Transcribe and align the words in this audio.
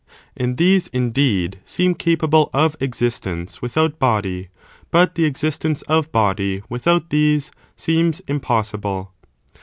And 0.35 0.57
these, 0.57 0.87
indeed, 0.87 1.59
seem 1.63 1.93
capable 1.93 2.49
of 2.55 2.75
existence 2.79 3.61
with 3.61 3.77
out 3.77 3.99
body; 3.99 4.47
but 4.89 5.13
the 5.13 5.25
existence 5.25 5.83
of 5.83 6.11
body, 6.11 6.63
without 6.69 7.11
these, 7.11 7.51
seems 7.75 8.19
impossible. 8.21 9.13